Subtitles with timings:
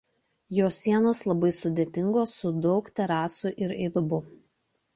[0.59, 4.23] Jo sienos labai sudėtingos su daug terasų ir įdubų.